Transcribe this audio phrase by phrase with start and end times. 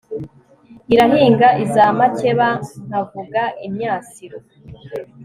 [0.93, 2.47] irahinga iz'amakeba,
[2.85, 4.37] nkavuga imyasiro